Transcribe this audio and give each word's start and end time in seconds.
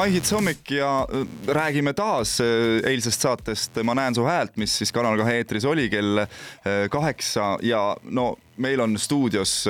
Maihits 0.00 0.32
hommik 0.32 0.70
ja 0.70 1.06
äh, 1.12 1.26
räägime 1.46 1.92
taas 1.92 2.38
äh, 2.40 2.46
eilsest 2.88 3.20
saatest 3.20 3.76
Ma 3.84 3.92
näen 3.94 4.14
su 4.16 4.22
häält, 4.24 4.54
mis 4.56 4.72
siis 4.80 4.94
Kanal 4.96 5.18
kahe 5.20 5.34
eetris 5.42 5.66
oli 5.68 5.90
kell 5.92 6.22
äh, 6.22 6.86
kaheksa 6.88 7.58
ja 7.62 7.82
no 8.08 8.30
meil 8.56 8.80
on 8.80 8.96
stuudios 8.98 9.66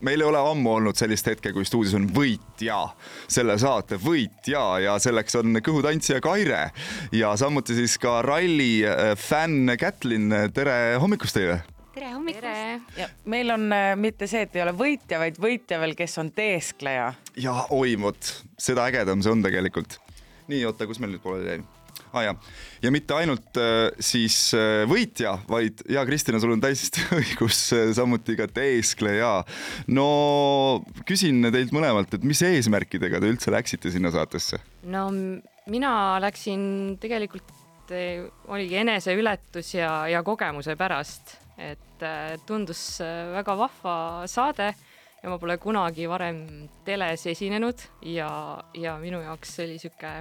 meil 0.00 0.22
ei 0.22 0.28
ole 0.28 0.38
ammu 0.52 0.76
olnud 0.76 1.00
sellist 1.00 1.26
hetke, 1.26 1.50
kui 1.52 1.66
stuudios 1.66 1.96
on 1.98 2.06
võitja, 2.14 2.78
selle 3.26 3.58
saate 3.58 3.98
võitja 3.98 4.62
ja 4.84 4.94
selleks 5.02 5.40
on 5.42 5.58
kõhutantsija 5.58 6.22
Kaire 6.22 6.62
ja 7.10 7.34
samuti 7.36 7.80
siis 7.82 7.98
ka 7.98 8.20
ralli 8.22 8.86
fänn 9.18 9.74
Kätlin, 9.78 10.30
tere 10.54 10.78
hommikust 11.02 11.40
teile 11.40 11.64
tere 11.94 12.12
hommikust! 12.14 12.94
ja 12.98 13.08
meil 13.30 13.50
on 13.54 13.66
äh, 13.74 13.92
mitte 13.98 14.28
see, 14.30 14.44
et 14.46 14.54
ei 14.56 14.64
ole 14.64 14.74
võitja, 14.76 15.18
vaid 15.22 15.40
võitja 15.42 15.80
veel, 15.82 15.96
kes 15.98 16.16
on 16.22 16.30
teeskleja. 16.34 17.10
ja 17.40 17.56
oi 17.74 17.96
vot, 18.00 18.32
seda 18.60 18.86
ägedam 18.90 19.24
see 19.24 19.34
on 19.34 19.44
tegelikult. 19.44 19.98
nii, 20.50 20.64
oota, 20.68 20.88
kus 20.90 21.02
meil 21.02 21.16
nüüd 21.16 21.24
pooleli 21.24 21.56
jäi? 21.56 21.60
ah 22.10 22.24
jah, 22.26 22.50
ja 22.82 22.92
mitte 22.94 23.16
ainult 23.18 23.58
äh, 23.60 23.90
siis 24.02 24.38
äh, 24.58 24.84
võitja, 24.90 25.36
vaid 25.50 25.82
ja 25.90 26.04
Kristina, 26.06 26.40
sul 26.42 26.54
on 26.54 26.62
täiesti 26.62 27.04
õigus 27.20 27.62
äh,, 27.76 27.90
samuti 27.96 28.38
ka 28.38 28.46
teeskleja. 28.50 29.32
no 29.90 30.08
küsin 31.08 31.42
teilt 31.50 31.74
mõlemalt, 31.76 32.14
et 32.14 32.26
mis 32.26 32.42
eesmärkidega 32.46 33.22
te 33.22 33.34
üldse 33.34 33.54
läksite 33.54 33.92
sinna 33.94 34.14
saatesse? 34.14 34.62
no 34.90 35.08
mina 35.70 35.92
läksin 36.22 36.96
tegelikult 37.02 37.94
äh, 37.94 38.26
oligi 38.46 38.78
eneseületus 38.78 39.74
ja, 39.74 40.04
ja 40.10 40.22
kogemuse 40.26 40.78
pärast 40.78 41.40
et 41.60 42.04
äh, 42.04 42.36
tundus 42.48 43.00
äh, 43.04 43.28
väga 43.34 43.56
vahva 43.58 43.96
saade 44.30 44.70
ja 45.20 45.28
ma 45.28 45.38
pole 45.38 45.58
kunagi 45.60 46.08
varem 46.08 46.68
teles 46.86 47.26
esinenud 47.28 47.82
ja, 48.08 48.30
ja 48.74 48.96
minu 49.02 49.20
jaoks 49.20 49.58
oli 49.64 49.76
sihuke 49.80 50.14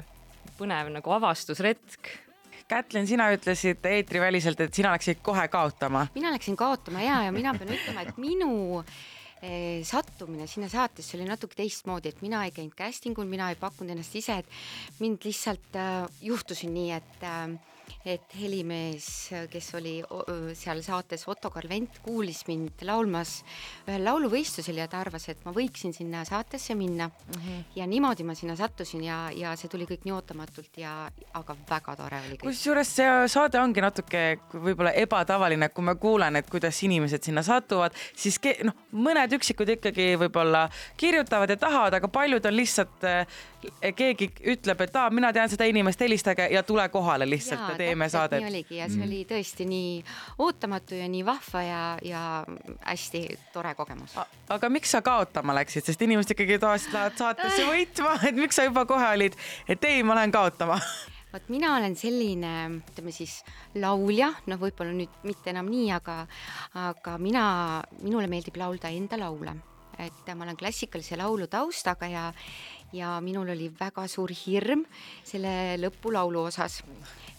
põnev 0.59 0.91
nagu 0.91 1.13
avastusretk. 1.15 2.11
Kätlin, 2.69 3.07
sina 3.09 3.31
ütlesid 3.33 3.85
eetriväliselt, 3.89 4.59
et 4.61 4.75
sina 4.77 4.91
läksid 4.93 5.23
kohe 5.25 5.47
kaotama. 5.49 6.05
mina 6.13 6.33
läksin 6.35 6.57
kaotama 6.59 7.01
ja, 7.01 7.23
ja 7.25 7.31
mina 7.33 7.55
pean 7.57 7.71
ütlema, 7.73 8.03
et 8.03 8.19
minu 8.21 8.83
sattumine 9.87 10.47
sinna 10.47 10.69
saatesse 10.69 11.17
oli 11.17 11.27
natuke 11.27 11.55
teistmoodi, 11.55 12.11
et 12.11 12.21
mina 12.21 12.43
ei 12.45 12.51
käinud 12.55 12.75
casting 12.77 13.17
ul, 13.19 13.29
mina 13.29 13.49
ei 13.49 13.59
pakkunud 13.59 13.95
ennast 13.95 14.15
ise, 14.19 14.41
et 14.43 14.99
mind 14.99 15.23
lihtsalt 15.27 15.79
äh, 15.79 16.07
juhtusin 16.21 16.73
nii, 16.75 16.91
et 16.97 17.23
äh, 17.23 17.57
et 18.07 18.35
helimees, 18.39 19.07
kes 19.51 19.67
oli 19.77 19.97
seal 20.57 20.81
saates 20.85 21.25
Otto 21.29 21.51
Karvent, 21.53 21.99
kuulis 22.03 22.43
mind 22.47 22.83
laulmas 22.87 23.39
ühel 23.87 24.05
lauluvõistlusel 24.05 24.79
ja 24.79 24.87
ta 24.91 25.01
arvas, 25.03 25.27
et 25.31 25.41
ma 25.45 25.53
võiksin 25.55 25.93
sinna 25.95 26.23
saatesse 26.27 26.75
minna 26.79 27.09
mm. 27.09 27.39
-hmm. 27.41 27.63
ja 27.75 27.87
niimoodi 27.87 28.23
ma 28.23 28.35
sinna 28.35 28.55
sattusin 28.55 29.03
ja, 29.03 29.19
ja 29.35 29.55
see 29.59 29.69
tuli 29.69 29.87
kõik 29.89 30.05
nii 30.05 30.15
ootamatult 30.15 30.77
ja, 30.77 31.11
aga 31.33 31.55
väga 31.69 31.95
tore 31.95 32.21
oli. 32.27 32.37
kusjuures 32.43 32.95
see 32.95 33.27
saade 33.27 33.59
ongi 33.59 33.81
natuke 33.81 34.39
võib-olla 34.53 34.93
ebatavaline, 34.93 35.69
kui 35.69 35.83
ma 35.83 35.95
kuulen, 35.95 36.35
et 36.35 36.49
kuidas 36.49 36.83
inimesed 36.83 37.23
sinna 37.23 37.43
satuvad, 37.43 37.95
siis 38.15 38.39
noh, 38.63 38.75
mõned 38.91 39.28
üksikud 39.37 39.75
ikkagi 39.75 40.13
võib-olla 40.19 40.67
kirjutavad 40.97 41.49
ja 41.49 41.59
tahavad, 41.59 41.99
aga 41.99 42.07
paljud 42.07 42.45
on 42.45 42.55
lihtsalt, 42.55 43.03
eh, 43.03 43.39
keegi 43.95 44.31
ütleb, 44.55 44.81
et 44.85 44.95
aa, 44.95 45.09
mina 45.13 45.33
tean 45.35 45.51
seda 45.51 45.67
inimest, 45.67 45.99
helistage 45.99 46.47
ja 46.53 46.63
tule 46.63 46.87
kohale 46.89 47.27
lihtsalt 47.29 47.59
ja, 47.59 47.71
ja 47.73 47.77
tee 47.77 47.89
teeme 47.89 48.09
saadet. 48.09 48.43
nii 48.43 48.49
oligi 48.49 48.79
ja 48.79 48.87
see 48.87 48.97
mm. 48.97 49.07
oli 49.07 49.21
tõesti 49.29 49.67
nii 49.69 49.93
ootamatu 50.45 50.99
ja 50.99 51.09
nii 51.11 51.25
vahva 51.27 51.63
ja, 51.65 51.83
ja 52.05 52.23
hästi 52.85 53.23
tore 53.53 53.75
kogemus. 53.75 54.15
aga 54.49 54.69
miks 54.69 54.95
sa 54.95 55.03
kaotama 55.05 55.55
läksid, 55.59 55.87
sest 55.89 56.01
inimesed 56.05 56.35
ikkagi 56.35 56.59
tavaliselt 56.61 56.95
lähevad 56.95 57.21
saatesse 57.23 57.69
võitma, 57.69 58.17
et 58.29 58.35
miks 58.39 58.59
sa 58.59 58.67
juba 58.67 58.85
kohe 58.89 59.13
olid, 59.15 59.37
et 59.67 59.89
ei, 59.89 60.03
ma 60.03 60.19
lähen 60.19 60.35
kaotama 60.35 60.79
vot 61.33 61.49
mina 61.53 61.75
olen 61.77 61.95
selline, 61.97 62.53
ütleme 62.91 63.13
siis 63.13 63.39
laulja, 63.77 64.31
noh, 64.49 64.59
võib-olla 64.61 64.93
nüüd 64.95 65.21
mitte 65.27 65.53
enam 65.53 65.69
nii, 65.69 65.89
aga, 65.93 66.23
aga 66.89 67.17
mina, 67.21 67.43
minule 68.01 68.29
meeldib 68.31 68.57
laulda 68.59 68.91
enda 68.93 69.19
laule, 69.21 69.53
et 69.99 70.33
ma 70.33 70.47
olen 70.47 70.57
klassikalise 70.57 71.19
laulu 71.19 71.49
taustaga 71.51 72.09
ja, 72.09 72.25
ja 72.95 73.17
minul 73.21 73.51
oli 73.53 73.69
väga 73.79 74.07
suur 74.09 74.31
hirm 74.45 74.85
selle 75.27 75.77
lõpulaulu 75.81 76.47
osas. 76.49 76.81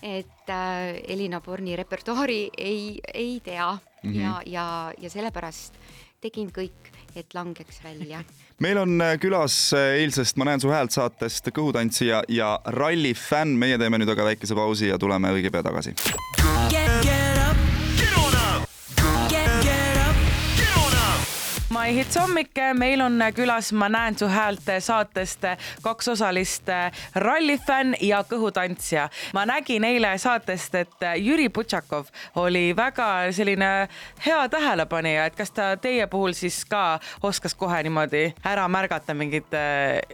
Et 0.01 0.49
äh, 0.49 0.97
Elina 1.13 1.43
Borni 1.45 1.75
repertuaari 1.77 2.47
ei, 2.57 3.01
ei 3.15 3.41
tea. 3.45 3.73
Mm 4.03 4.13
-hmm. 4.13 4.21
ja, 4.21 4.43
ja, 4.47 4.93
ja 4.99 5.11
sellepärast 5.11 5.75
tegin 6.21 6.51
kõik, 6.53 6.93
et 7.17 7.35
langeks 7.35 7.81
välja 7.85 8.23
meil 8.65 8.83
on 8.83 9.01
äh, 9.01 9.17
külas 9.21 9.73
äh, 9.77 9.97
eilsest 10.03 10.39
Ma 10.41 10.51
näen 10.51 10.63
su 10.63 10.71
häält 10.73 10.95
saatest 10.95 11.51
kõhutantsija 11.55 12.25
ja 12.29 12.55
rallifänn, 12.77 13.57
meie 13.59 13.81
teeme 13.81 14.01
nüüd 14.01 14.13
aga 14.13 14.31
väikese 14.33 14.59
pausi 14.59 14.93
ja 14.93 14.99
tuleme 15.01 15.33
õige 15.37 15.53
pea 15.53 15.65
tagasi. 15.67 15.97
My 21.71 21.93
Hits 21.95 22.17
hommik, 22.19 22.59
meil 22.75 22.99
on 23.01 23.23
külas 23.31 23.69
Ma 23.73 23.87
näen 23.89 24.17
su 24.19 24.27
häält 24.27 24.67
saatest 24.83 25.45
kaks 25.85 26.09
osalist 26.11 26.67
rallifänn 27.15 27.95
ja 28.03 28.25
kõhutantsija. 28.27 29.05
ma 29.35 29.45
nägin 29.47 29.85
eile 29.85 30.19
saatest, 30.19 30.75
et 30.75 31.07
Jüri 31.17 31.49
Butšakov 31.49 32.11
oli 32.43 32.75
väga 32.77 33.31
selline 33.33 33.89
hea 34.27 34.49
tähelepanija, 34.49 35.27
et 35.27 35.37
kas 35.37 35.51
ta 35.51 35.77
teie 35.77 36.07
puhul 36.07 36.33
siis 36.35 36.65
ka 36.65 36.99
oskas 37.23 37.55
kohe 37.55 37.83
niimoodi 37.83 38.35
ära 38.45 38.67
märgata 38.69 39.15
mingeid, 39.15 39.55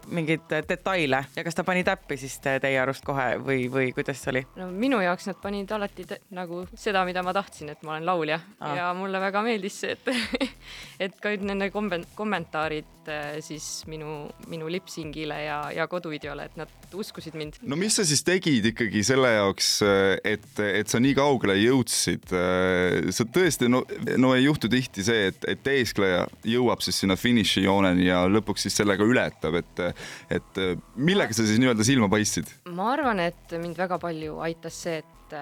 mingeid 0.07 0.53
detaile 0.69 1.25
ja 1.37 1.45
kas 1.45 1.55
ta 1.55 1.65
pani 1.65 1.85
täppi 1.85 2.21
siis 2.21 2.37
teie 2.45 2.77
arust 2.83 3.05
kohe 3.05 3.39
või, 3.41 3.65
või 3.73 3.95
kuidas 3.97 4.21
see 4.21 4.35
oli? 4.35 4.45
no 4.61 4.69
minu 4.71 5.01
jaoks 5.01 5.33
nad 5.33 5.41
panid 5.41 5.73
alati 5.73 6.05
nagu 6.37 6.67
seda, 6.75 7.05
mida 7.09 7.25
ma 7.25 7.33
tahtsin, 7.33 7.73
et 7.73 7.83
ma 7.83 7.97
olen 7.97 8.07
laulja 8.07 8.41
ah. 8.61 8.77
ja 8.77 8.93
mulle 8.95 9.25
väga 9.25 9.43
meeldis 9.43 9.81
see, 9.81 9.97
et 9.97 10.53
et 11.03 11.17
ka 11.21 11.33
nende 11.41 11.69
kommentaarid 11.73 13.11
äh, 13.13 13.39
siis 13.45 13.85
minu, 13.91 14.27
minu 14.51 14.69
lipsingile 14.73 15.39
ja, 15.45 15.59
ja 15.75 15.87
koduvideole, 15.91 16.47
et 16.49 16.57
nad 16.61 16.97
uskusid 16.97 17.37
mind. 17.37 17.59
no 17.69 17.79
mis 17.79 17.99
sa 17.99 18.07
siis 18.09 18.25
tegid 18.27 18.71
ikkagi 18.73 19.03
selle 19.07 19.33
jaoks, 19.35 19.71
äh, 19.87 20.15
et, 20.37 20.49
et 20.65 20.93
sa 20.93 21.01
nii 21.03 21.17
kaugele 21.19 21.59
jõudsid? 21.61 22.31
Äh, 22.33 23.11
sa 23.17 23.27
tõesti, 23.29 23.71
no, 23.73 23.83
no 24.21 24.33
ei 24.37 24.47
juhtu 24.47 24.71
tihti 24.73 25.05
see, 25.07 25.31
et, 25.33 25.49
et 25.53 25.73
eeskleja 25.77 26.25
jõuab 26.47 26.85
siis 26.85 27.03
sinna 27.03 27.19
finišijooneni 27.21 28.09
ja 28.09 28.25
lõpuks 28.31 28.67
siis 28.67 28.81
sellega 28.81 29.07
ületab, 29.07 29.61
et, 29.61 29.85
et 30.33 30.63
millega 30.97 31.37
sa 31.37 31.45
siis 31.47 31.61
nii-öelda 31.63 31.87
silma 31.87 32.11
paistsid? 32.13 32.49
ma 32.77 32.93
arvan, 32.95 33.21
et 33.29 33.59
mind 33.61 33.77
väga 33.79 34.01
palju 34.03 34.41
aitas 34.47 34.81
see, 34.87 35.03
et 35.03 35.37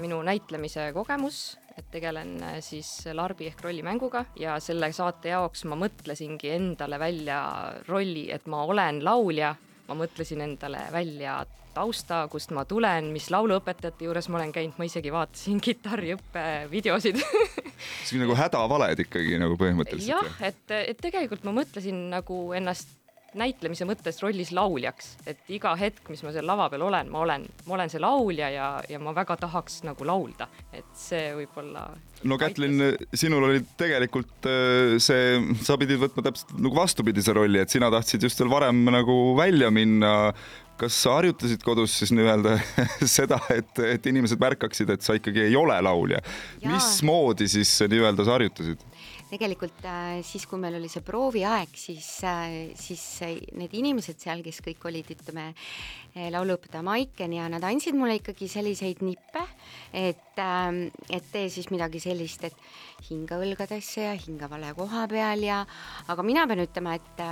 minu 0.00 0.22
näitlemise 0.24 0.90
kogemus 0.96 1.42
et 1.76 1.88
tegelen 1.92 2.36
äh, 2.42 2.58
siis 2.64 2.90
larbi 3.14 3.48
ehk 3.50 3.62
rollimänguga 3.64 4.24
ja 4.40 4.58
selle 4.62 4.92
saate 4.92 5.32
jaoks 5.32 5.64
ma 5.70 5.78
mõtlesingi 5.80 6.52
endale 6.56 6.98
välja 7.00 7.40
rolli, 7.88 8.28
et 8.32 8.46
ma 8.50 8.64
olen 8.68 9.02
laulja, 9.04 9.54
ma 9.88 9.98
mõtlesin 9.98 10.44
endale 10.44 10.86
välja 10.92 11.42
tausta, 11.72 12.26
kust 12.32 12.52
ma 12.52 12.64
tulen, 12.68 13.10
mis 13.14 13.30
lauluõpetajate 13.32 14.06
juures 14.06 14.28
ma 14.28 14.40
olen 14.40 14.52
käinud, 14.54 14.76
ma 14.78 14.88
isegi 14.88 15.12
vaatasin 15.12 15.60
kitarriõppe 15.66 16.46
videosid. 16.72 17.20
See 18.04 18.18
on 18.18 18.26
nagu 18.26 18.36
hädavaled 18.38 19.06
ikkagi 19.06 19.38
nagu 19.42 19.56
põhimõtteliselt. 19.60 20.12
jah, 20.12 20.42
et, 20.52 20.74
et 20.94 21.00
tegelikult 21.02 21.46
ma 21.48 21.56
mõtlesin 21.62 22.08
nagu 22.12 22.44
ennast 22.56 22.98
näitlemise 23.38 23.86
mõttes 23.88 24.20
rollis 24.22 24.52
lauljaks, 24.54 25.16
et 25.28 25.50
iga 25.52 25.74
hetk, 25.78 26.04
mis 26.12 26.22
ma 26.24 26.32
seal 26.34 26.46
lava 26.48 26.68
peal 26.72 26.84
olen, 26.86 27.10
ma 27.12 27.22
olen, 27.24 27.46
ma 27.66 27.76
olen 27.78 27.92
see 27.92 28.02
laulja 28.02 28.50
ja, 28.52 28.68
ja 28.88 29.00
ma 29.02 29.14
väga 29.16 29.36
tahaks 29.40 29.82
nagu 29.86 30.06
laulda, 30.06 30.48
et 30.72 30.88
see 30.98 31.32
võib-olla. 31.36 31.86
no 32.28 32.38
Kätlin, 32.40 32.78
sinul 33.14 33.48
oli 33.48 33.62
tegelikult 33.80 34.48
äh, 34.50 34.96
see, 35.02 35.38
sa 35.64 35.78
pidid 35.80 36.00
võtma 36.02 36.26
täpselt 36.28 36.54
nagu 36.58 36.76
vastupidise 36.76 37.34
rolli, 37.36 37.62
et 37.62 37.72
sina 37.72 37.90
tahtsid 37.92 38.28
just 38.28 38.40
veel 38.42 38.52
varem 38.52 38.84
nagu 38.92 39.18
välja 39.38 39.70
minna. 39.74 40.32
Kas 40.80 40.96
sa 41.04 41.16
harjutasid 41.18 41.62
kodus 41.64 41.94
siis 42.00 42.12
nii-öelda 42.16 42.56
seda, 43.16 43.38
et, 43.54 43.82
et 43.86 44.06
inimesed 44.10 44.40
märkaksid, 44.42 44.90
et 44.94 45.04
sa 45.04 45.16
ikkagi 45.18 45.46
ei 45.48 45.56
ole 45.58 45.76
laulja? 45.84 46.22
mismoodi 46.64 47.48
siis 47.50 47.74
nii-öelda 47.88 48.26
sa 48.26 48.38
harjutasid? 48.38 48.86
tegelikult 49.32 49.84
äh, 49.88 50.20
siis, 50.26 50.44
kui 50.48 50.60
meil 50.60 50.76
oli 50.76 50.90
see 50.92 51.00
prooviaeg, 51.04 51.72
siis, 51.78 52.08
äh, 52.28 52.72
siis 52.76 53.02
need 53.56 53.72
inimesed 53.78 54.20
seal, 54.20 54.42
kes 54.44 54.60
kõik 54.64 54.84
olid, 54.90 55.08
ütleme, 55.14 55.46
äh, 56.12 56.28
lauluõpetaja 56.34 56.84
Maiken 56.84 57.36
ja 57.38 57.48
nad 57.52 57.64
andsid 57.64 57.96
mulle 57.96 58.18
ikkagi 58.20 58.50
selliseid 58.52 59.00
nippe, 59.06 59.46
et, 59.96 60.36
ähm, 60.42 60.84
et 61.08 61.32
tee 61.32 61.48
siis 61.52 61.70
midagi 61.72 62.02
sellist, 62.04 62.44
et 62.44 63.08
hinga 63.08 63.40
õlgadesse 63.40 64.04
ja 64.04 64.12
hinga 64.20 64.50
vale 64.52 64.74
koha 64.76 65.06
peal 65.10 65.48
ja, 65.48 65.62
aga 66.12 66.26
mina 66.26 66.44
pean 66.50 66.66
ütlema, 66.66 66.98
et 67.00 67.26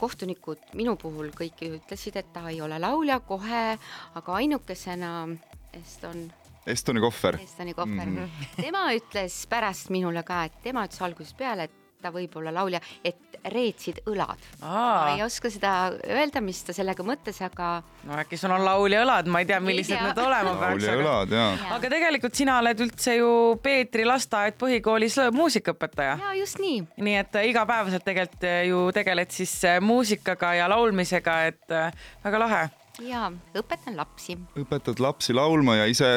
kohtunikud 0.00 0.72
minu 0.74 0.96
puhul 0.96 1.30
kõik 1.36 1.62
ütlesid, 1.68 2.16
et 2.16 2.32
ta 2.32 2.48
ei 2.50 2.60
ole 2.64 2.78
laulja 2.80 3.20
kohe, 3.20 3.78
aga 4.14 4.40
ainukesena 4.40 5.28
Eston 5.76 6.28
Estoni 6.66 7.00
kohver. 7.00 7.38
Estoni 7.42 7.74
kohver 7.74 8.06
mm. 8.06 8.16
-hmm. 8.16 8.62
tema 8.62 8.92
ütles 8.94 9.46
pärast 9.46 9.90
minule 9.90 10.22
ka, 10.22 10.44
et 10.44 10.62
tema 10.62 10.84
ütles 10.86 11.02
algusest 11.02 11.36
peale, 11.38 11.64
et 11.64 11.85
ta 12.02 12.10
võib 12.14 12.34
olla 12.38 12.52
laulja, 12.54 12.80
et 13.04 13.38
reetsid 13.46 14.00
õlad. 14.10 14.40
ma 14.60 15.14
ei, 15.14 15.22
oska 15.24 15.50
seda 15.52 15.72
öelda, 16.10 16.40
mis 16.44 16.62
ta 16.66 16.74
sellega 16.76 17.04
mõtles, 17.06 17.38
aga 17.46 17.82
no 18.06 18.16
äkki 18.20 18.38
sul 18.40 18.50
on 18.54 18.64
laulja 18.66 19.02
õlad, 19.04 19.30
ma 19.30 19.42
ei 19.42 19.48
tea, 19.48 19.60
Ei 19.60 19.66
millised 19.68 19.94
tea. 19.96 20.06
need 20.08 20.18
olema 20.18 20.54
peaks, 20.60 20.86
laulja 20.86 20.92
aga 20.92 21.02
õlad 21.02 21.34
ja 21.36 21.74
aga 21.76 21.90
tegelikult 21.96 22.34
sina 22.38 22.58
oled 22.62 22.82
üldse 22.86 23.16
ju 23.18 23.30
Peetri 23.62 24.04
lasteaed 24.08 24.58
põhikoolis 24.60 25.18
muusikaõpetaja. 25.36 26.16
ja 26.22 26.32
just 26.40 26.58
nii. 26.62 26.82
nii 26.96 27.16
et 27.22 27.38
äh, 27.40 27.48
igapäevaselt 27.52 28.04
tegelikult 28.06 28.44
äh, 28.48 28.64
ju 28.70 28.86
tegeled 28.96 29.30
siis 29.34 29.54
äh, 29.64 29.80
muusikaga 29.80 30.54
ja 30.60 30.68
laulmisega, 30.72 31.38
et 31.52 31.70
äh, 31.70 31.92
väga 32.24 32.38
lahe. 32.42 32.64
Ja 33.04 33.26
õpetan 33.56 33.96
lapsi, 33.98 34.36
õpetad 34.58 35.00
lapsi 35.02 35.34
laulma 35.36 35.76
ja 35.80 35.88
ise 35.90 36.10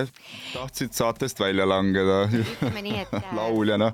tahtsid 0.53 0.95
saatest 0.95 1.39
välja 1.41 1.67
langeda 1.67 2.21
ütleme 2.29 2.83
nii, 2.85 3.01
et 3.03 3.17
äh, 3.19 3.33
lauljana. 3.35 3.91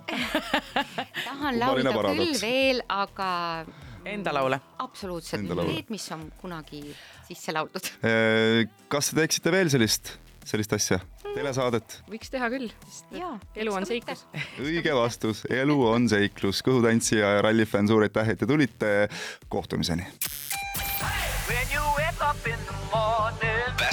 tahan 1.24 1.60
laulda 1.60 1.96
paradoks. 1.96 2.20
küll 2.20 2.42
veel, 2.44 2.84
aga 2.90 3.30
Enda 4.06 4.36
laule. 4.38 4.60
absoluutselt 4.84 5.50
need, 5.50 5.90
mis 5.90 6.06
on 6.14 6.28
kunagi 6.42 6.84
sisse 7.26 7.56
lauldud. 7.56 7.90
kas 8.94 9.10
te 9.10 9.18
teeksite 9.18 9.54
veel 9.54 9.72
sellist, 9.74 10.14
sellist 10.46 10.76
asja, 10.78 11.00
telesaadet? 11.34 11.98
võiks 12.12 12.30
teha 12.34 12.52
küll, 12.54 12.70
sest 12.86 13.18
Jaa, 13.18 13.34
elu 13.58 13.74
on 13.74 13.90
seiklus. 13.90 14.28
õige 14.62 14.94
vastus, 14.94 15.42
elu 15.50 15.80
on 15.90 16.06
seiklus, 16.12 16.62
kõhutantsija 16.66 17.34
ja 17.40 17.42
rallifänn, 17.48 17.90
suur 17.90 18.06
aitäh, 18.06 18.36
et 18.36 18.44
te 18.44 18.50
tulite. 18.50 18.94
kohtumiseni. 19.50 20.06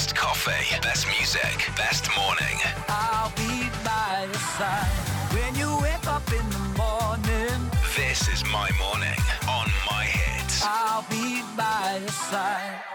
Best 0.02 0.16
coffee, 0.16 0.80
best 0.82 1.06
music, 1.06 1.70
best 1.76 2.08
morning. 2.16 2.58
I'll 2.88 3.30
be 3.36 3.70
by 3.84 4.24
your 4.26 4.34
side. 4.58 4.90
When 5.30 5.54
you 5.54 5.78
wake 5.80 6.08
up 6.08 6.26
in 6.32 6.44
the 6.50 6.58
morning, 6.76 7.70
This 7.96 8.26
is 8.26 8.44
my 8.46 8.68
morning 8.80 9.20
on 9.48 9.70
my 9.88 10.02
hits. 10.02 10.60
I'll 10.64 11.06
be 11.08 11.42
by 11.56 12.00
your 12.00 12.08
side. 12.08 12.91